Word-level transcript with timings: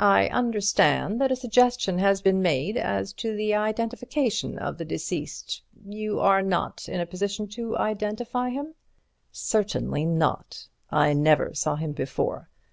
"I 0.00 0.26
understand 0.26 1.20
that 1.20 1.30
a 1.30 1.36
suggestion 1.36 2.00
has 2.00 2.20
been 2.20 2.42
made 2.42 2.76
as 2.76 3.12
to 3.12 3.36
the 3.36 3.54
identification 3.54 4.58
of 4.58 4.76
the 4.76 4.84
deceased. 4.84 5.62
You 5.86 6.18
are 6.18 6.42
not 6.42 6.88
in 6.88 6.98
a 7.00 7.06
position 7.06 7.46
to 7.50 7.78
identify 7.78 8.50
him?" 8.50 8.74
"Certainly 9.30 10.06
not. 10.06 10.66
I 10.90 11.12
never 11.12 11.54
saw 11.54 11.76
him 11.76 11.92
before. 11.92 12.48